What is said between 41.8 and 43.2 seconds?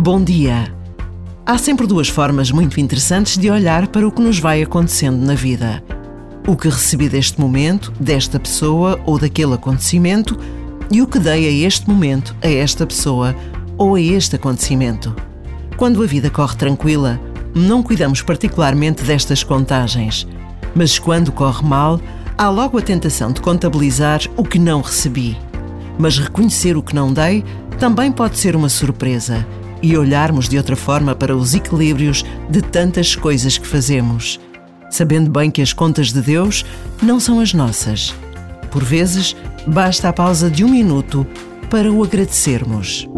o agradecermos.